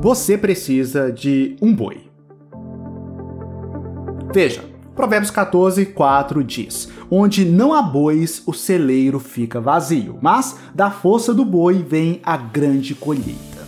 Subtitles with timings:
[0.00, 2.02] Você precisa de um boi.
[4.32, 4.64] Veja,
[4.94, 11.34] Provérbios 14, 4 diz: Onde não há bois, o celeiro fica vazio, mas da força
[11.34, 13.66] do boi vem a grande colheita.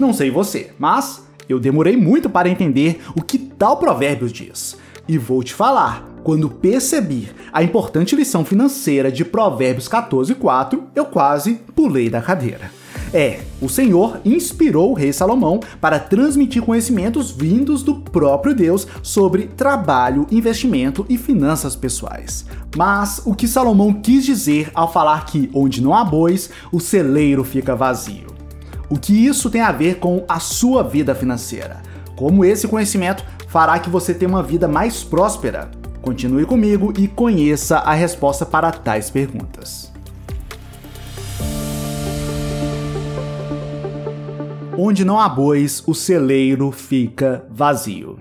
[0.00, 4.78] Não sei você, mas eu demorei muito para entender o que tal Provérbios diz.
[5.06, 11.04] E vou te falar, quando percebi a importante lição financeira de Provérbios 14, 4, eu
[11.04, 12.81] quase pulei da cadeira.
[13.12, 19.48] É, o Senhor inspirou o rei Salomão para transmitir conhecimentos vindos do próprio Deus sobre
[19.48, 22.46] trabalho, investimento e finanças pessoais.
[22.74, 27.44] Mas o que Salomão quis dizer ao falar que onde não há bois, o celeiro
[27.44, 28.28] fica vazio?
[28.88, 31.82] O que isso tem a ver com a sua vida financeira?
[32.16, 35.70] Como esse conhecimento fará que você tenha uma vida mais próspera?
[36.00, 39.91] Continue comigo e conheça a resposta para tais perguntas.
[44.84, 48.18] Onde não há bois, o celeiro fica vazio.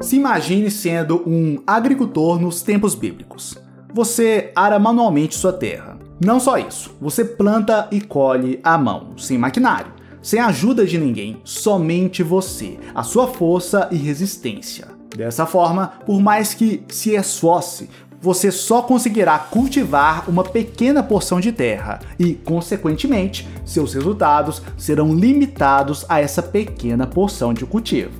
[0.00, 3.58] Se imagine sendo um agricultor nos tempos bíblicos.
[3.92, 5.98] Você ara manualmente sua terra.
[6.24, 9.92] Não só isso, você planta e colhe à mão, sem maquinário,
[10.22, 14.86] sem ajuda de ninguém, somente você, a sua força e resistência.
[15.16, 17.90] Dessa forma, por mais que se esforce,
[18.24, 26.06] você só conseguirá cultivar uma pequena porção de terra e, consequentemente, seus resultados serão limitados
[26.08, 28.18] a essa pequena porção de cultivo.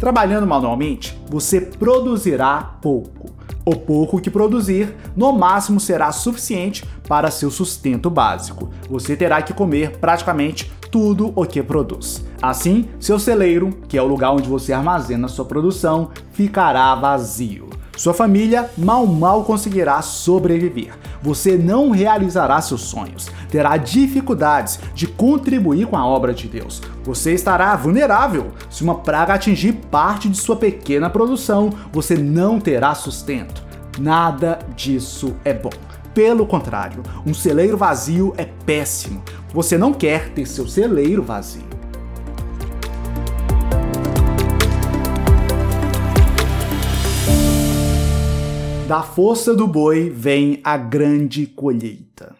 [0.00, 3.30] Trabalhando manualmente, você produzirá pouco.
[3.64, 8.70] O pouco que produzir, no máximo será suficiente para seu sustento básico.
[8.90, 12.24] Você terá que comer praticamente tudo o que produz.
[12.42, 17.75] Assim, seu celeiro, que é o lugar onde você armazena sua produção, ficará vazio.
[17.96, 20.92] Sua família mal mal conseguirá sobreviver.
[21.22, 26.82] Você não realizará seus sonhos, terá dificuldades de contribuir com a obra de Deus.
[27.02, 28.52] Você estará vulnerável.
[28.68, 33.64] Se uma praga atingir parte de sua pequena produção, você não terá sustento.
[33.98, 35.70] Nada disso é bom.
[36.12, 39.22] Pelo contrário, um celeiro vazio é péssimo.
[39.52, 41.75] Você não quer ter seu celeiro vazio.
[48.86, 52.36] Da força do boi vem a grande colheita.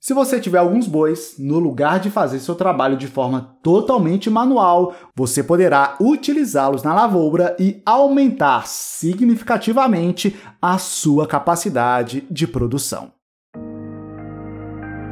[0.00, 4.96] Se você tiver alguns bois, no lugar de fazer seu trabalho de forma totalmente manual,
[5.14, 13.12] você poderá utilizá-los na lavoura e aumentar significativamente a sua capacidade de produção.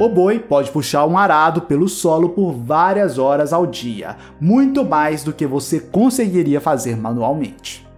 [0.01, 5.23] O boi pode puxar um arado pelo solo por várias horas ao dia, muito mais
[5.23, 7.89] do que você conseguiria fazer manualmente.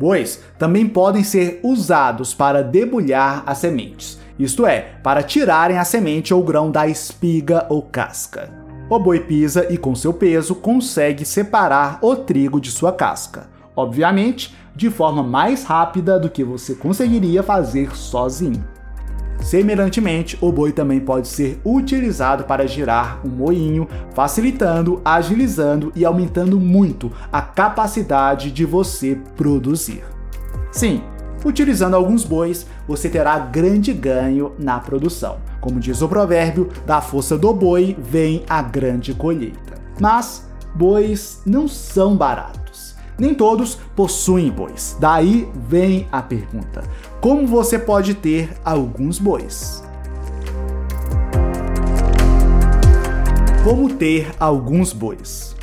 [0.00, 6.32] Bois também podem ser usados para debulhar as sementes, isto é, para tirarem a semente
[6.32, 8.50] ou grão da espiga ou casca.
[8.88, 14.56] O boi pisa e, com seu peso, consegue separar o trigo de sua casca, obviamente
[14.74, 18.64] de forma mais rápida do que você conseguiria fazer sozinho.
[19.42, 26.60] Semelhantemente, o boi também pode ser utilizado para girar um moinho, facilitando, agilizando e aumentando
[26.60, 30.04] muito a capacidade de você produzir.
[30.70, 31.02] Sim,
[31.44, 35.38] utilizando alguns bois, você terá grande ganho na produção.
[35.60, 39.74] Como diz o provérbio, da força do boi vem a grande colheita.
[39.98, 42.94] Mas bois não são baratos.
[43.20, 44.96] Nem todos possuem bois.
[44.98, 46.82] Daí vem a pergunta:
[47.20, 49.84] como você pode ter alguns bois.
[53.62, 55.54] Como ter alguns bois?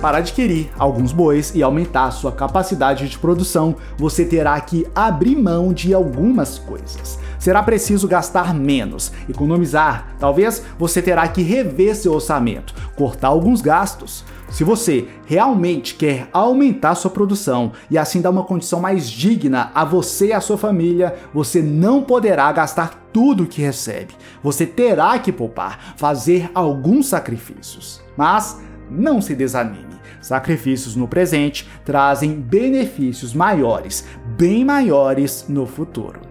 [0.00, 5.70] Para adquirir alguns bois e aumentar sua capacidade de produção, você terá que abrir mão
[5.70, 7.18] de algumas coisas.
[7.40, 10.14] Será preciso gastar menos, economizar.
[10.20, 14.22] Talvez você terá que rever seu orçamento, cortar alguns gastos.
[14.50, 19.86] Se você realmente quer aumentar sua produção e assim dar uma condição mais digna a
[19.86, 24.14] você e a sua família, você não poderá gastar tudo o que recebe.
[24.42, 28.02] Você terá que poupar, fazer alguns sacrifícios.
[28.18, 28.60] Mas
[28.90, 29.98] não se desanime.
[30.20, 34.04] Sacrifícios no presente trazem benefícios maiores,
[34.36, 36.29] bem maiores no futuro.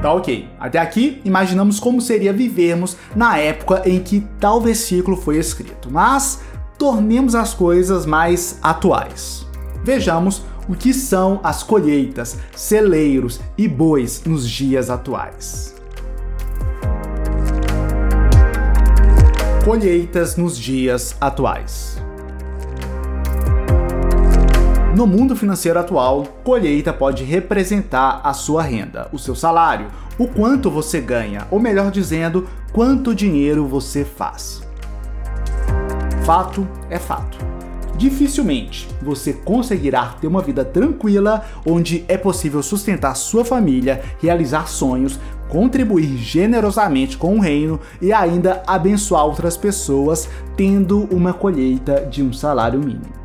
[0.00, 0.48] Tá ok.
[0.60, 6.40] Até aqui, imaginamos como seria vivermos na época em que tal versículo foi escrito, mas
[6.78, 9.44] tornemos as coisas mais atuais.
[9.82, 15.74] Vejamos o que são as colheitas, celeiros e bois nos dias atuais.
[19.64, 21.97] Colheitas nos dias atuais.
[24.98, 29.86] No mundo financeiro atual, colheita pode representar a sua renda, o seu salário,
[30.18, 34.60] o quanto você ganha, ou melhor dizendo, quanto dinheiro você faz.
[36.24, 37.38] Fato é fato.
[37.96, 45.20] Dificilmente você conseguirá ter uma vida tranquila onde é possível sustentar sua família, realizar sonhos,
[45.48, 52.32] contribuir generosamente com o reino e ainda abençoar outras pessoas tendo uma colheita de um
[52.32, 53.17] salário mínimo.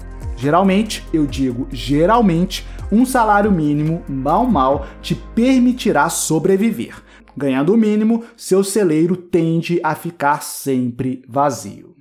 [0.43, 7.01] Geralmente, eu digo geralmente, um salário mínimo mal mal te permitirá sobreviver.
[7.37, 11.95] Ganhando o mínimo, seu celeiro tende a ficar sempre vazio.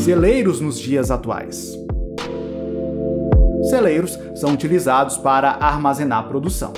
[0.00, 1.78] Celeiros nos dias atuais.
[3.70, 6.72] Celeiros são utilizados para armazenar produção.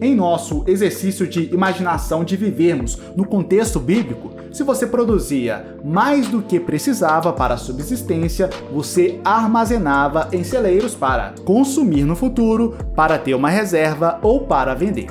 [0.00, 6.42] Em nosso exercício de imaginação de vivermos no contexto bíblico, se você produzia mais do
[6.42, 13.34] que precisava para a subsistência, você armazenava em celeiros para consumir no futuro, para ter
[13.34, 15.08] uma reserva ou para vender.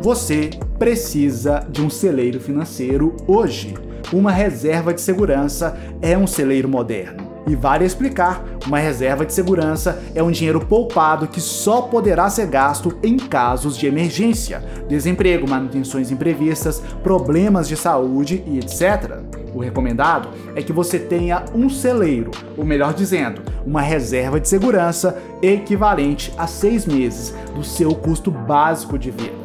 [0.00, 3.74] Você precisa de um celeiro financeiro hoje.
[4.12, 7.27] Uma reserva de segurança é um celeiro moderno.
[7.48, 12.46] E vale explicar, uma reserva de segurança é um dinheiro poupado que só poderá ser
[12.46, 19.22] gasto em casos de emergência, desemprego, manutenções imprevistas, problemas de saúde e etc.
[19.54, 25.16] O recomendado é que você tenha um celeiro, ou melhor dizendo, uma reserva de segurança
[25.40, 29.37] equivalente a seis meses do seu custo básico de vida.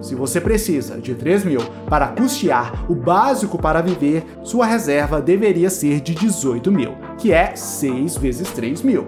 [0.00, 5.68] Se você precisa de 3 mil para custear o básico para viver, sua reserva deveria
[5.68, 9.06] ser de 18 mil, que é 6 vezes 3 mil.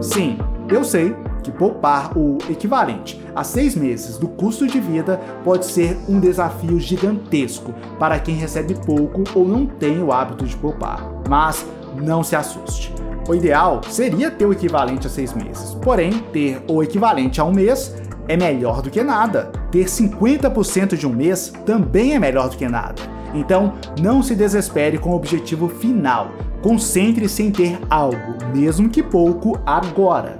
[0.00, 0.38] Sim,
[0.68, 5.96] eu sei que poupar o equivalente a seis meses do custo de vida pode ser
[6.08, 11.08] um desafio gigantesco para quem recebe pouco ou não tem o hábito de poupar.
[11.28, 11.64] Mas
[12.02, 12.92] não se assuste.
[13.28, 17.52] O ideal seria ter o equivalente a seis meses, porém, ter o equivalente a um
[17.52, 17.94] mês
[18.28, 19.50] é melhor do que nada.
[19.72, 23.02] Ter 50% de um mês também é melhor do que nada.
[23.34, 26.30] Então, não se desespere com o objetivo final.
[26.62, 30.38] Concentre-se em ter algo, mesmo que pouco, agora.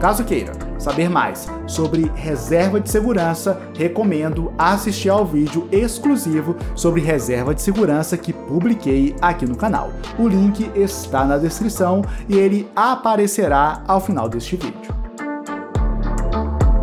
[0.00, 7.54] Caso queira saber mais sobre reserva de segurança, recomendo assistir ao vídeo exclusivo sobre reserva
[7.54, 9.90] de segurança que publiquei aqui no canal.
[10.18, 15.05] O link está na descrição e ele aparecerá ao final deste vídeo.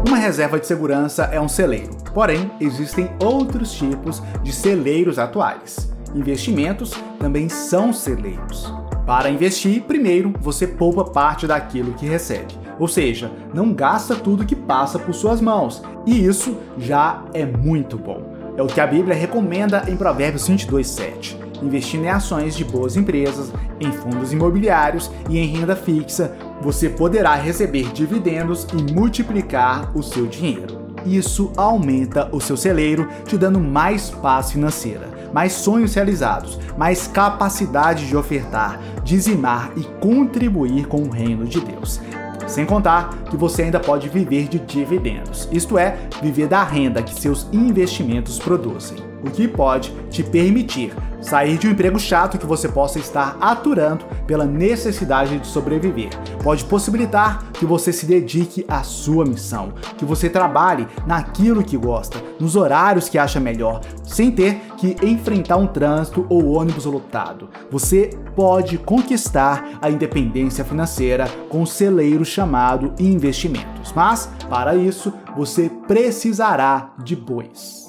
[0.05, 5.89] Uma reserva de segurança é um celeiro, porém existem outros tipos de celeiros atuais.
[6.13, 8.71] Investimentos também são celeiros.
[9.05, 14.55] Para investir, primeiro você poupa parte daquilo que recebe, ou seja, não gasta tudo que
[14.55, 18.33] passa por suas mãos, e isso já é muito bom.
[18.57, 23.51] É o que a Bíblia recomenda em Provérbios 22:7 investindo em ações de boas empresas,
[23.79, 30.25] em fundos imobiliários e em renda fixa, você poderá receber dividendos e multiplicar o seu
[30.25, 30.83] dinheiro.
[31.05, 38.07] Isso aumenta o seu celeiro, te dando mais paz financeira, mais sonhos realizados, mais capacidade
[38.07, 41.99] de ofertar, dizimar e contribuir com o reino de Deus.
[42.47, 47.19] Sem contar que você ainda pode viver de dividendos, isto é, viver da renda que
[47.19, 50.93] seus investimentos produzem, o que pode te permitir
[51.23, 56.09] sair de um emprego chato que você possa estar aturando pela necessidade de sobreviver.
[56.43, 62.21] Pode possibilitar que você se dedique à sua missão, que você trabalhe naquilo que gosta,
[62.39, 67.49] nos horários que acha melhor, sem ter que enfrentar um trânsito ou ônibus lotado.
[67.71, 73.93] Você pode conquistar a independência financeira com um celeiro chamado investimentos.
[73.93, 77.82] Mas, para isso, você precisará de bois.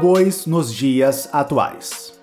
[0.00, 2.14] Bois nos dias atuais.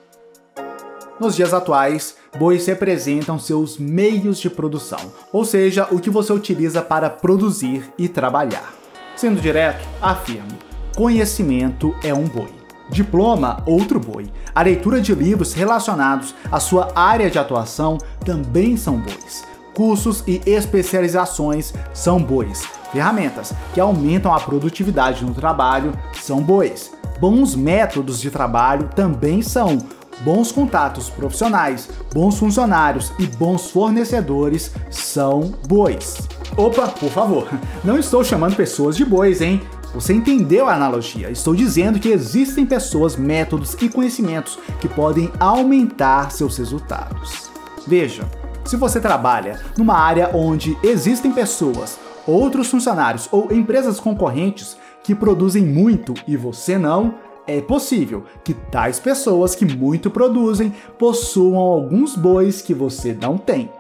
[1.20, 5.00] Nos dias atuais, bois representam seus meios de produção,
[5.32, 8.74] ou seja, o que você utiliza para produzir e trabalhar.
[9.16, 10.58] Sendo direto, afirmo:
[10.96, 12.50] conhecimento é um boi.
[12.90, 14.26] Diploma, outro boi.
[14.56, 19.46] A leitura de livros relacionados à sua área de atuação também são bois.
[19.76, 22.64] Cursos e especializações são bois.
[22.92, 26.97] Ferramentas que aumentam a produtividade no trabalho são bois.
[27.20, 29.80] Bons métodos de trabalho também são
[30.22, 36.18] bons contatos profissionais, bons funcionários e bons fornecedores são bois.
[36.56, 37.48] Opa, por favor,
[37.84, 39.62] não estou chamando pessoas de bois, hein?
[39.94, 41.32] Você entendeu a analogia?
[41.32, 47.50] Estou dizendo que existem pessoas, métodos e conhecimentos que podem aumentar seus resultados.
[47.88, 48.24] Veja,
[48.66, 51.98] se você trabalha numa área onde existem pessoas,
[52.28, 57.16] outros funcionários ou empresas concorrentes que produzem muito e você não,
[57.48, 63.72] é possível que tais pessoas que muito produzem possuam alguns bois que você não tem.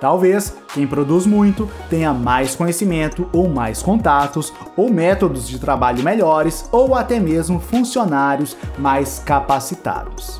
[0.00, 6.68] Talvez quem produz muito tenha mais conhecimento ou mais contatos, ou métodos de trabalho melhores,
[6.70, 10.38] ou até mesmo funcionários mais capacitados.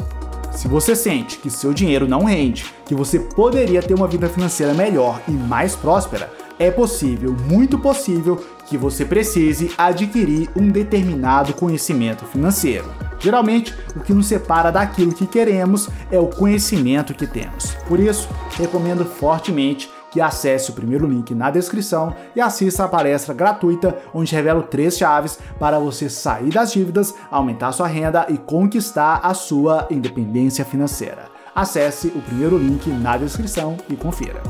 [0.52, 4.72] Se você sente que seu dinheiro não rende, que você poderia ter uma vida financeira
[4.72, 6.30] melhor e mais próspera,
[6.60, 12.86] é possível, muito possível, que você precise adquirir um determinado conhecimento financeiro.
[13.18, 17.74] Geralmente, o que nos separa daquilo que queremos é o conhecimento que temos.
[17.88, 23.34] Por isso, recomendo fortemente que acesse o primeiro link na descrição e assista a palestra
[23.34, 29.20] gratuita onde revelo três chaves para você sair das dívidas, aumentar sua renda e conquistar
[29.22, 31.26] a sua independência financeira.
[31.54, 34.42] Acesse o primeiro link na descrição e confira.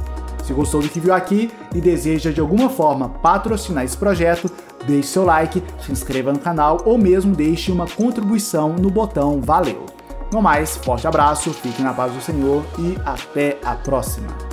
[0.49, 4.51] Se gostou do que viu aqui e deseja de alguma forma patrocinar esse projeto,
[4.87, 9.85] deixe seu like, se inscreva no canal ou mesmo deixe uma contribuição no botão Valeu.
[10.33, 14.48] No mais, forte abraço, fique na paz do Senhor e até a próxima!